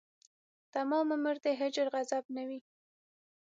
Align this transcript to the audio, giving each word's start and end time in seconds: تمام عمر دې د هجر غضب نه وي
تمام 0.75 1.05
عمر 1.15 1.35
دې 1.43 1.53
د 1.55 1.57
هجر 1.61 1.85
غضب 1.93 2.23
نه 2.35 2.43
وي 2.47 2.59